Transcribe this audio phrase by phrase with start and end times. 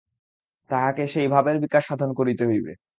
[0.69, 2.71] তাহাকে সেই ভাবের বিকাশ-সাধন করিতে হইবে।